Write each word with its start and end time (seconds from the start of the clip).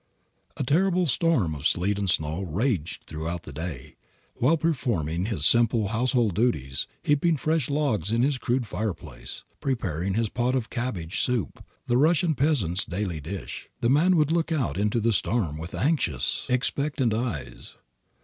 A 0.57 0.63
terrible 0.63 1.05
storm 1.05 1.53
of 1.53 1.67
sleet 1.67 1.99
and 1.99 2.09
snow 2.09 2.41
raged 2.41 3.03
throughout 3.03 3.43
the 3.43 3.53
day. 3.53 3.97
While 4.33 4.57
performing 4.57 5.25
his 5.25 5.45
simple 5.45 5.89
household 5.89 6.33
duties, 6.33 6.87
heaping 7.03 7.37
fresh 7.37 7.69
logs 7.69 8.11
in 8.11 8.23
his 8.23 8.39
crude 8.39 8.65
fireplace, 8.65 9.43
preparing 9.59 10.15
his 10.15 10.27
pot 10.29 10.55
of 10.55 10.71
cabbage 10.71 11.19
soup, 11.21 11.63
the 11.85 11.97
Russian 11.97 12.33
peasant's 12.33 12.83
daily 12.83 13.19
dish, 13.21 13.69
the 13.81 13.91
man 13.91 14.15
would 14.15 14.31
look 14.31 14.51
out 14.51 14.75
into 14.75 14.99
the 14.99 15.13
storm 15.13 15.59
with 15.59 15.75
anxious, 15.75 16.47
expectant 16.49 17.13
eyes. 17.13 17.75